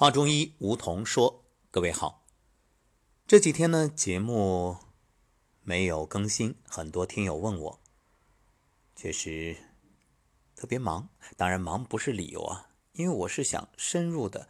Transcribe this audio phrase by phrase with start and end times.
[0.00, 1.42] 华中医梧桐说
[1.72, 2.24] ：“各位好，
[3.26, 4.76] 这几天呢节目
[5.64, 7.80] 没有更新，很多听友问我，
[8.94, 9.56] 确实
[10.54, 11.08] 特别忙。
[11.36, 14.46] 当然，忙不是理由啊，因为我是想深入的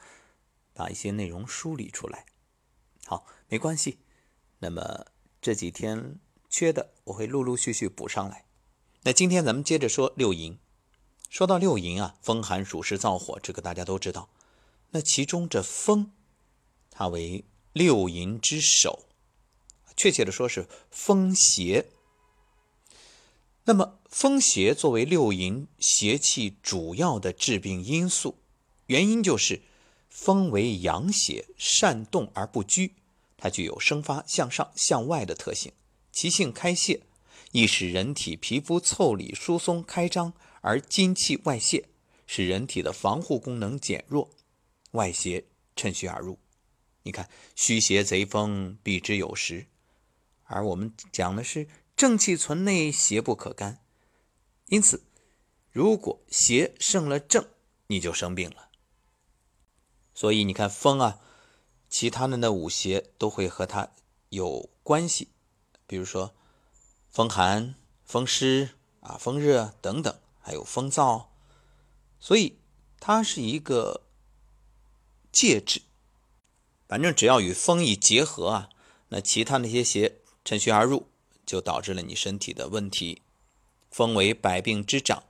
[0.74, 2.26] 把一些内容梳理出来。
[3.06, 4.00] 好，没关系。
[4.58, 5.06] 那么
[5.40, 6.20] 这几天
[6.50, 8.44] 缺的，我会陆陆续续补上来。
[9.04, 10.58] 那今天咱们接着说六淫。
[11.30, 14.28] 说到六淫啊，风寒暑湿燥火，这个大家都知道。”
[14.90, 16.12] 那其中这风，
[16.90, 19.06] 它为六淫之首，
[19.96, 21.86] 确切的说是风邪。
[23.64, 28.38] 那么风邪作为六淫邪气主要的致病因素，
[28.86, 29.60] 原因就是
[30.08, 32.94] 风为阳邪，善动而不居，
[33.36, 35.72] 它具有生发向上向外的特性，
[36.10, 37.02] 其性开泄，
[37.52, 40.32] 易使人体皮肤腠理疏松开张
[40.62, 41.90] 而精气外泄，
[42.26, 44.30] 使人体的防护功能减弱。
[44.92, 45.44] 外邪
[45.76, 46.38] 趁虚而入，
[47.02, 49.66] 你看虚邪贼风，避之有时。
[50.44, 53.84] 而我们讲的是正气存内，邪不可干。
[54.66, 55.04] 因此，
[55.70, 57.46] 如果邪胜了正，
[57.88, 58.70] 你就生病了。
[60.14, 61.20] 所以你看风啊，
[61.90, 63.90] 其他的那五邪都会和它
[64.30, 65.28] 有关系，
[65.86, 66.34] 比如说
[67.08, 68.70] 风寒、风湿
[69.00, 71.26] 啊、风热等等，还有风燥。
[72.18, 72.58] 所以
[72.98, 74.07] 它是一个。
[75.30, 75.82] 介质，
[76.88, 78.70] 反正只要与风一结合啊，
[79.10, 81.06] 那其他那些邪趁虚而入，
[81.44, 83.22] 就导致了你身体的问题。
[83.90, 85.24] 风为百病之长，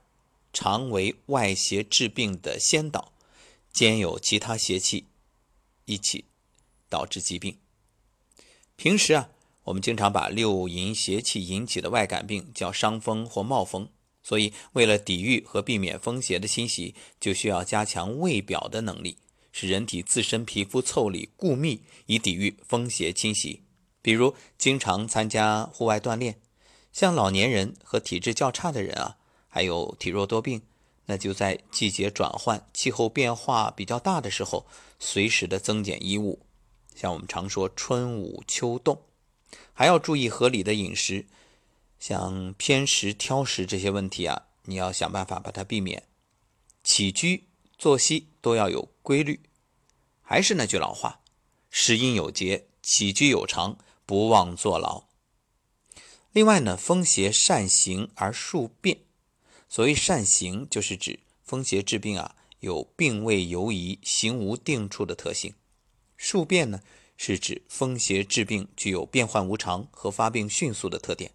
[0.51, 3.11] 常为外邪治病的先导，
[3.71, 5.05] 兼有其他邪气
[5.85, 6.25] 一起
[6.89, 7.57] 导致疾病。
[8.75, 9.29] 平时啊，
[9.65, 13.89] 我们经常把六淫邪气引起的外感病叫伤风或冒风，
[14.23, 19.17] 所以为了抵御和避免风邪的侵袭，就需要加强胃表的能力。
[19.51, 23.63] 使人体自身皮肤腠理固密，以抵御风邪侵袭。
[24.01, 26.39] 比如，经常参加户外锻炼，
[26.93, 30.61] 像老年人和体质较差的人啊，还有体弱多病，
[31.05, 34.65] 那就在季节转换、气候变化比较大的时候，
[34.99, 36.39] 随时的增减衣物。
[36.95, 39.01] 像我们常说春捂秋冻，
[39.73, 41.25] 还要注意合理的饮食，
[41.99, 46.03] 像偏食、挑食这些问题啊，你要想办法把它避免。
[46.83, 47.45] 起居。
[47.77, 49.41] 作息都要有规律，
[50.21, 51.21] 还是那句老话：
[51.69, 55.05] 食饮有节，起居有常，不忘坐牢。
[56.31, 58.99] 另外呢，风邪善行而数变。
[59.67, 65.53] 所谓善行，就是指风邪治病啊，有病位游移、行无定处的特性。
[66.17, 66.81] 数变呢，
[67.17, 71.31] 是指风邪治病具有变幻无常和发病迅速的特点。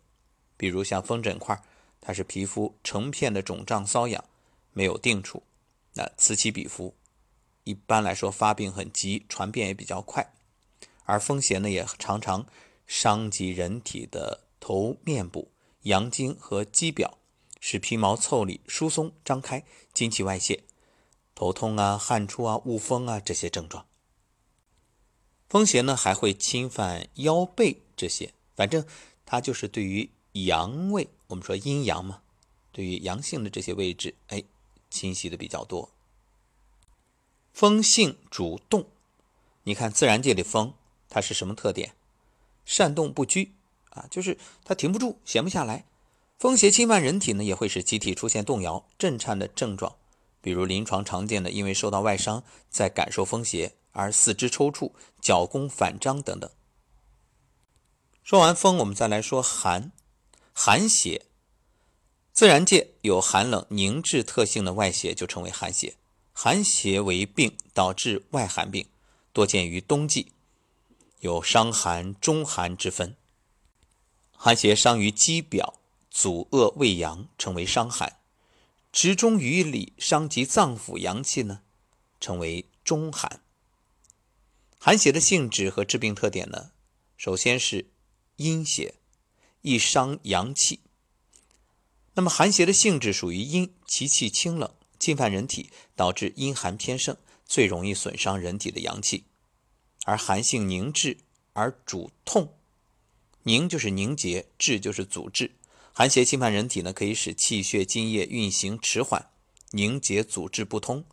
[0.57, 1.61] 比如像风疹块，
[2.01, 4.25] 它是皮肤成片的肿胀瘙痒，
[4.73, 5.43] 没有定处。
[5.97, 6.95] 那此起彼伏，
[7.63, 10.35] 一般来说发病很急，传变也比较快，
[11.05, 12.47] 而风邪呢也常常
[12.87, 15.53] 伤及人体的头面部、
[15.83, 17.17] 阳经和肌表，
[17.61, 20.65] 使皮毛腠理疏松张开，精气外泄，
[21.33, 23.87] 头痛啊、汗出啊、恶风啊这些症状。
[25.49, 28.85] 风邪呢还会侵犯腰背这些，反正
[29.25, 32.23] 它就是对于阳位，我们说阴阳嘛，
[32.73, 34.43] 对于阳性的这些位置，哎。
[34.95, 35.91] 侵袭的比较多。
[37.53, 38.87] 风性主动，
[39.65, 40.75] 你看自然界的风，
[41.09, 41.95] 它是什么特点？
[42.65, 43.53] 善动不居
[43.91, 45.85] 啊，就是它停不住，闲不下来。
[46.39, 49.97] 风邪侵犯人体呢，也会使机体出现动摇、震颤的症状，
[50.41, 56.49] 比如临床常见的，因为受到外伤，在感受风邪而四肢抽搐、脚弓反张等等。
[58.23, 59.93] 说完风，我们再来说寒，
[60.53, 61.27] 寒邪。
[62.35, 65.95] 自然界有寒冷凝滞特性的外邪就称为寒邪。
[66.33, 68.89] 寒邪为病，导致外寒病，
[69.33, 70.33] 多见于冬季，
[71.21, 73.15] 有伤寒、中寒之分。
[74.33, 75.79] 寒邪伤于肌表，
[76.11, 78.19] 阻遏胃阳，称为伤寒；
[78.91, 81.61] 直中于里，伤及脏腑阳气呢，
[82.19, 83.41] 称为中寒。
[84.77, 86.73] 寒邪的性质和致病特点呢，
[87.17, 87.87] 首先是
[88.39, 88.95] 阴邪，
[89.63, 90.81] 易伤阳气。
[92.15, 99.25] 那么寒邪的性质属于阴，其气清冷，侵犯人体，导致阴寒偏盛，最容易损伤人体的阳气。
[100.05, 101.19] 而寒性凝滞
[101.55, 102.55] 而主痛，
[103.43, 105.53] 凝就是凝结，滞就是阻滞。
[105.93, 109.31] 寒邪侵犯人体呢，可以使气血津液运行迟缓，
[109.71, 111.05] 凝结阻滞不通。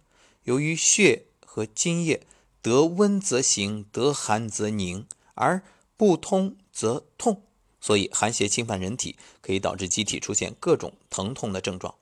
[0.44, 2.28] 由于血和津液
[2.62, 5.64] 得温则行，得寒则凝，而
[5.98, 7.44] 不通则痛。
[7.82, 11.96] 所以，寒邪侵犯人体，可以导致机体出现各种疼痛的症状。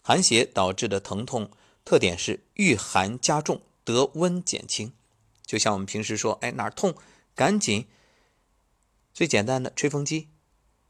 [0.00, 1.50] 寒邪导致的疼痛
[1.84, 4.92] 特点是遇寒加重，得温减轻。
[5.44, 6.94] 就像我们平时说，哎哪儿痛，
[7.34, 7.88] 赶紧
[9.12, 10.28] 最简单的吹风机，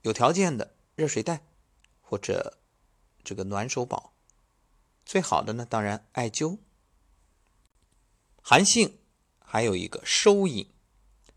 [0.03, 1.47] 有条件的热水袋，
[2.03, 2.59] 或者
[3.25, 4.13] 这个暖手宝，
[5.07, 6.59] 最好的呢，当然艾灸。
[8.43, 8.99] 寒性
[9.39, 10.69] 还有一个收引，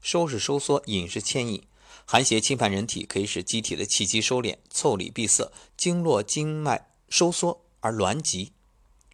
[0.02, 1.64] 收是收缩，引是牵引。
[2.10, 8.54] 寒邪侵犯人体，可以使机体的气机收敛、腠理闭塞、经络经脉收缩而挛急。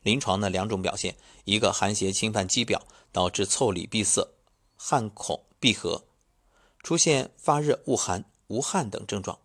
[0.04, 4.28] 临床的两种表现：一个寒邪侵犯肌表，导致腠理闭塞、
[4.76, 6.04] 汗孔闭合，
[6.84, 9.40] 出现发热、恶寒、无汗等症状；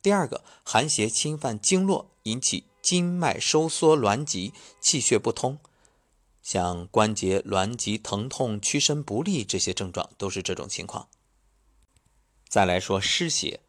[0.00, 5.58] 第二个寒邪侵犯经络，引起经脉收缩挛急、气血不通，
[6.40, 11.08] 像关节挛急、疼痛、屈伸不利这些症状都是这种情况。
[12.52, 13.60] 再来说湿邪，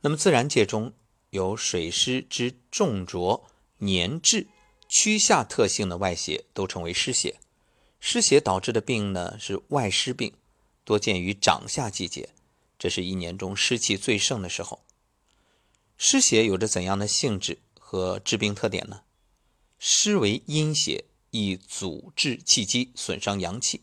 [0.00, 0.92] 那么自然界中
[1.30, 3.48] 有水湿之重浊、
[3.78, 4.48] 黏滞、
[4.88, 7.38] 趋下特性的外邪，都称为湿邪。
[8.00, 10.34] 湿邪导致的病呢是外湿病，
[10.82, 12.30] 多见于长夏季节，
[12.76, 14.82] 这是一年中湿气最盛的时候。
[15.96, 19.02] 湿邪有着怎样的性质和致病特点呢？
[19.78, 23.82] 湿为阴邪，易阻滞气机，损伤阳气。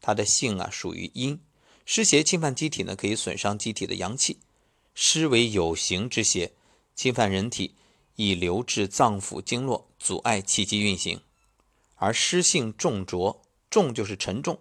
[0.00, 1.40] 它的性啊属于阴。
[1.92, 4.38] 湿邪侵犯机体呢，可以损伤机体的阳气。
[4.94, 6.52] 湿为有形之邪，
[6.94, 7.74] 侵犯人体
[8.14, 11.20] 易流至脏腑经络，阻碍气机运行。
[11.96, 14.60] 而湿性重浊，重就是沉重。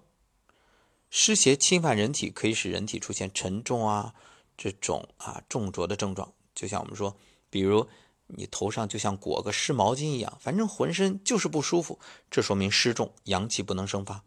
[1.11, 4.15] 湿邪侵犯人体，可以使人体出现沉重啊
[4.57, 6.33] 这种啊重浊的症状。
[6.55, 7.15] 就像我们说，
[7.51, 7.87] 比如
[8.25, 11.99] 你头上就像裹个湿毛巾一样，反正浑身就是不舒服，
[12.31, 14.23] 这说明湿重，阳气不能生发。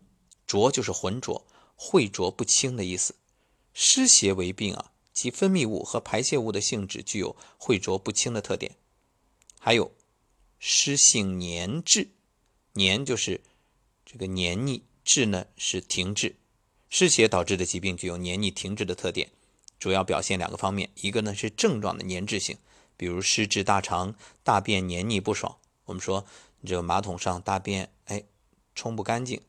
[0.46, 1.44] 浊就是浑浊。
[1.84, 3.17] 秽浊不清的意思，
[3.75, 8.76] 湿邪为病啊，其分泌物和排泄物的性质具有秽浊不清的特点。
[9.58, 9.90] 还有
[10.61, 12.11] 湿性黏滞，
[12.75, 13.40] 黏就是
[14.06, 16.37] 这个黏腻，滞呢是停滞。
[16.88, 19.31] 湿邪导致的疾病具有黏腻停滞的特点，
[19.81, 22.56] 主要表现两个方面，一个呢是症状的黏滞性，
[22.96, 24.14] 比如湿滞大肠，
[24.44, 25.58] 大便黏腻不爽。
[25.87, 26.25] 我们说
[26.61, 28.23] 你这个马桶上大便，哎，
[28.76, 29.40] 冲不干净。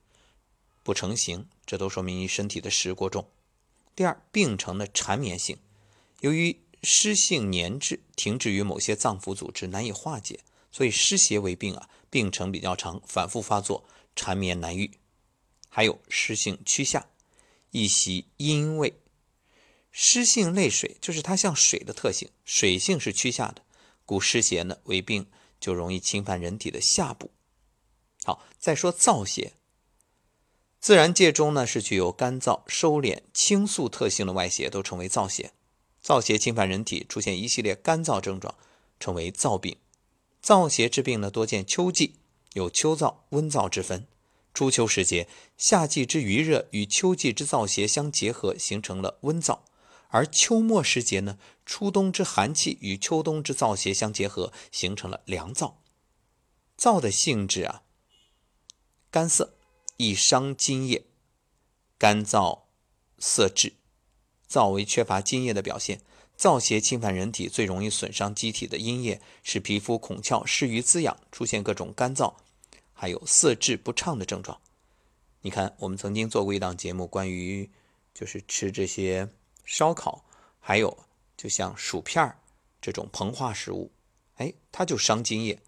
[0.84, 3.28] 不成形，这都说明你身体的湿过重。
[3.96, 5.58] 第二，病程的缠绵性，
[6.20, 10.42] 由于湿性粘滞，停滞于某些脏腑组织，难以化解，
[10.72, 13.86] 所以湿邪为病啊，病程比较长，反复发作，
[14.16, 14.92] 缠绵难愈。
[15.70, 17.08] 还有湿性趋下，
[17.72, 19.00] 易袭阴位。
[19.92, 23.64] 湿性泪水就是它像水的特性，水性是趋下的，
[24.06, 25.28] 故湿邪呢为病
[25.60, 27.32] 就容易侵犯人体的下部。
[28.24, 29.54] 好，再说燥邪。
[30.84, 35.54] 自然界中呢，是具有干燥、收敛、清肃特性的外邪，都称为燥邪。
[36.04, 38.54] 燥邪侵犯人体，出现一系列干燥症状，
[39.00, 39.78] 称为燥病。
[40.44, 42.16] 燥邪之病呢，多见秋季，
[42.52, 44.06] 有秋燥、温燥之分。
[44.54, 49.60] 初秋时节，夏季之余热与秋季之燥邪相结合，形成了温燥；
[50.10, 55.76] 而秋末时节呢，初冬之寒气与秋冬之燥邪相结合，形成了凉燥。
[56.78, 57.84] 燥的性质啊，
[59.10, 59.56] 干涩。
[60.04, 61.06] 易伤津液，
[61.98, 62.64] 干燥
[63.18, 63.74] 涩滞，
[64.50, 66.02] 燥为缺乏津液的表现。
[66.38, 72.34] 燥邪侵犯人体，最容易损伤机体的阴液，使皮肤孔窍失于滋养，出现各种干燥，
[72.92, 74.60] 还有涩滞不畅的症状。
[75.42, 77.70] 你看，我们曾经做过一档节目，关于
[78.14, 79.30] 就是吃这些
[79.64, 80.26] 烧烤，
[80.60, 80.98] 还有
[81.38, 82.36] 就像薯片
[82.82, 83.92] 这种膨化食物，
[84.36, 85.60] 哎，它就伤津液，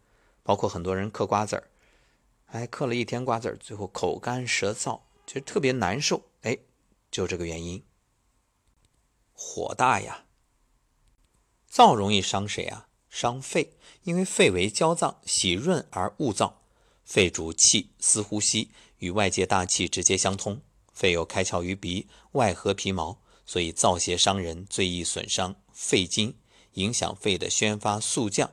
[0.43, 1.69] 包括很多人嗑瓜子儿。
[2.47, 6.23] 哎，嗑了一天瓜子最后口干舌燥，其实特别难受。
[6.41, 6.57] 哎，
[7.11, 7.83] 就这个原因。
[9.33, 10.25] 火大呀，
[11.69, 12.87] 燥容易伤谁啊？
[13.09, 13.73] 伤肺，
[14.03, 16.53] 因为肺为焦脏，喜润而恶燥。
[17.03, 20.61] 肺主气，司呼吸，与外界大气直接相通。
[20.93, 26.37] 肺有开窍于鼻，外合皮毛，所以燥邪伤人最易损伤肺经，
[26.73, 28.51] 影响肺的宣发速降，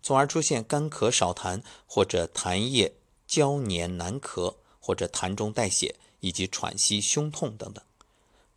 [0.00, 2.94] 从而出现干咳少痰或者痰液。
[3.32, 7.82] 焦黏难咳，或者痰中带血，以及喘息、胸痛等等。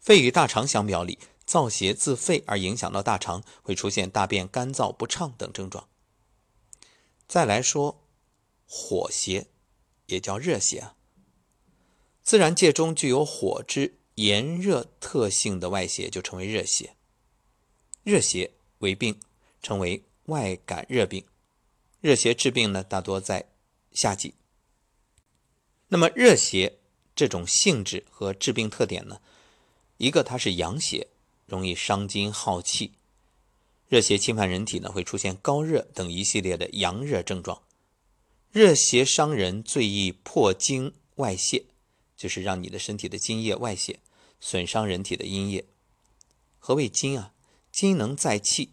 [0.01, 1.17] 肺与大肠相表里，
[1.47, 5.87] 燥邪自肺而影响到大肠，会出现大便干燥不畅等症状。
[7.25, 8.03] 再来说
[8.67, 9.47] 火邪，
[10.07, 10.97] 也叫热邪啊。
[12.21, 16.97] 自然界中具有火之炎热特性的外邪，就称为热邪。
[18.03, 19.17] 热邪为病，
[19.61, 21.25] 称为外感热病。
[22.01, 23.47] 热邪治病呢，大多在
[23.93, 24.35] 夏季。
[25.87, 26.79] 那么热邪
[27.15, 29.21] 这种性质和致病特点呢？
[29.97, 31.07] 一个它是阳邪，
[31.45, 32.93] 容易伤筋耗气。
[33.87, 37.61] 热邪侵犯人体呢，会出现高热等一系列的阳热症状。
[38.51, 41.65] 热邪伤人最易破经外泄，
[42.17, 43.99] 就是让你的身体的津液外泄，
[44.39, 45.65] 损伤人体的阴液。
[46.57, 47.33] 何谓津啊？
[47.71, 48.71] 津能载气，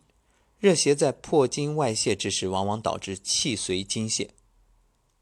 [0.59, 4.31] 热邪在破津外泄之时，往往导致气随津泄。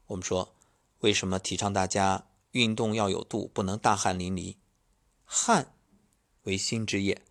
[0.07, 0.55] 我们说，
[1.01, 4.55] 为什么提倡大家运动要有度，不能大汗淋漓？
[5.25, 5.75] 汗
[6.43, 7.21] 为心之液，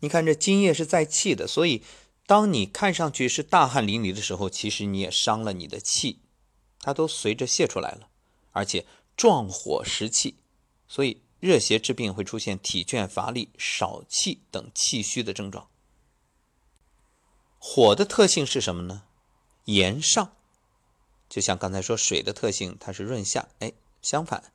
[0.00, 1.82] 你看这津液是在气的，所以
[2.26, 6.18] 当你看上去是大汗淋漓的时候，其实你也伤了你的气，
[6.80, 8.08] 它都随着泄出来了，
[8.50, 8.84] 而且
[9.16, 10.36] 壮火食气，
[10.86, 11.22] 所以。
[11.42, 15.68] 热邪治病会出现体倦乏力、少气等气虚的症状。
[17.58, 19.02] 火的特性是什么呢？
[19.64, 20.36] 炎上，
[21.32, 23.48] 就像刚才说水的特性，它是润下。
[23.60, 23.72] 哎，
[24.02, 24.52] 相反，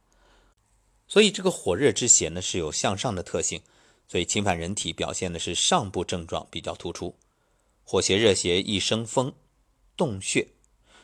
[1.07, 3.63] 所以这个火热之邪呢是有向上的特性，
[4.07, 7.15] 所以侵犯人体表现的是上部症状比较突出。
[7.83, 9.33] 火邪、热邪易生风、
[9.95, 10.49] 动血。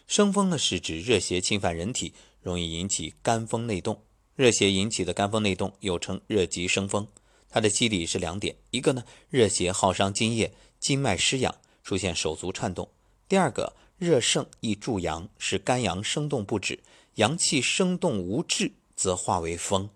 [0.05, 2.13] 生风呢是指热邪侵犯人体，
[2.43, 3.99] 容易引起肝风内动。
[4.35, 7.07] 热邪引起的肝风内动又称热极生风，
[7.49, 12.85] 它的机理是两点：一个呢，热邪耗伤津液，筋脉失养，出现手足颤动；
[13.27, 13.73] 第二个，
[14.03, 16.79] 热盛易助阳，使肝阳生动不止，
[17.15, 19.89] 阳气生动无滞，则化为风。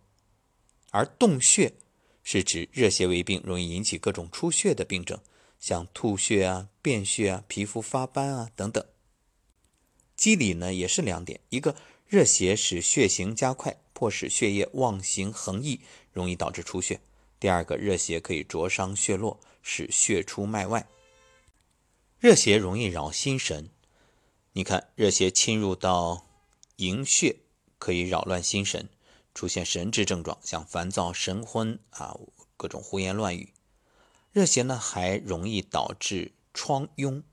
[0.91, 1.73] 而动血
[2.23, 5.19] 是指热邪为病，容易引起各种出血的病症，
[5.59, 8.81] 像吐血啊、便血啊、皮肤发斑啊等等。
[10.15, 11.75] 机理呢也是两点：一个，
[12.07, 13.77] 热邪使血行加快。
[13.91, 15.81] 迫使血液妄行横溢，
[16.13, 17.01] 容易导致出血。
[17.41, 20.87] 第二个，热邪可以灼伤血络，使血出脉外。
[22.19, 23.69] 热邪容易扰心神，
[24.53, 26.25] 你看，热邪侵入到
[26.77, 27.37] 营血，
[27.77, 28.89] 可以扰乱心神，
[29.33, 32.17] 出现神志症状，像烦躁、神昏啊，
[32.55, 33.53] 各种胡言乱语。
[34.31, 37.23] 热邪呢，还容易导致疮痈，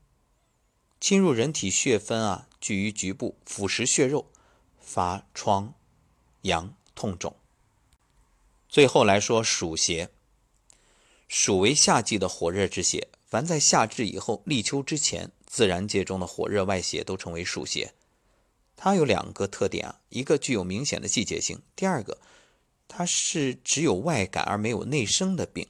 [0.99, 4.31] 侵入人体血分啊，聚于局部，腐蚀血肉，
[4.79, 5.73] 发疮。
[6.41, 7.35] 阳痛肿。
[8.69, 10.11] 最后来说暑邪，
[11.27, 17.93] 暑为夏季的火热之邪，凡在夏至以后、立秋之前，自然界中的火热外邪都称为暑邪。
[18.75, 22.17] 它有两个特点啊，一个具有明显的季节性，第二个，
[22.89, 25.69] 它是只有外感而没有内生的病。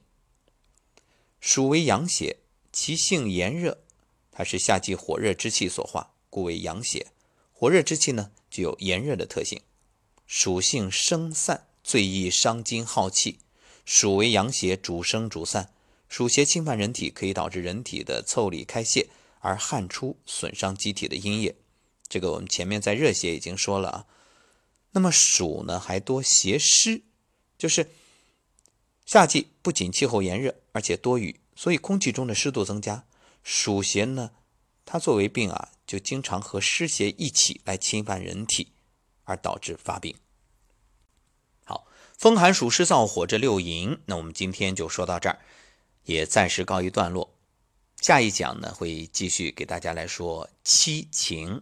[1.39, 2.37] 暑为阳邪，
[2.73, 3.77] 其性炎热，
[4.31, 7.05] 它是夏季火热之气所化，故为阳邪。
[7.53, 9.61] 火热之气呢，具有炎热的特性。
[10.25, 13.37] 属性生散，最易伤筋耗气。
[13.85, 15.71] 暑为阳邪，主生主散。
[16.09, 19.09] 暑邪侵犯人体，可以导致人体的腠理开泄
[19.45, 21.55] 而汗出，损伤机体的阴液。
[22.07, 24.05] 这个我们前面在热邪已经说了啊。
[24.91, 27.03] 那么暑呢，还多邪湿，
[27.57, 27.91] 就是
[29.05, 33.05] 夏季不仅气候炎热，而且多雨，所以空气中的湿度增加。
[33.43, 34.31] 暑邪呢，
[34.83, 38.69] 它作为病啊，就经常和湿邪一起来侵犯人体。
[39.27, 40.15] 而导致发病。
[41.63, 45.39] 好，风寒暑湿燥火这六淫，那我们今天就说到这儿，
[46.03, 47.34] 也暂时告一段落。
[48.01, 51.61] 下一讲呢，会继续给大家来说七情。